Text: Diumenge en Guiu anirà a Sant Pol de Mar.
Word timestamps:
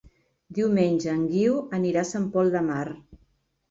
Diumenge 0.59 1.13
en 1.13 1.21
Guiu 1.35 1.61
anirà 1.81 2.05
a 2.07 2.13
Sant 2.17 2.29
Pol 2.35 2.55
de 2.59 2.67
Mar. 2.75 2.85